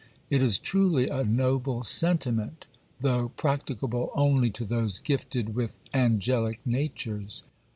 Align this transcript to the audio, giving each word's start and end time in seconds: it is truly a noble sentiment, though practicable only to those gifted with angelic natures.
it 0.31 0.41
is 0.41 0.57
truly 0.57 1.07
a 1.09 1.23
noble 1.23 1.83
sentiment, 1.83 2.65
though 3.01 3.29
practicable 3.37 4.09
only 4.15 4.49
to 4.49 4.65
those 4.65 4.97
gifted 4.97 5.53
with 5.53 5.77
angelic 5.93 6.59
natures. 6.65 7.43